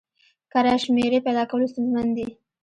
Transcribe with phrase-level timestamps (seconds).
[0.51, 2.27] کره شمېرې پیدا کول ستونزمن دي.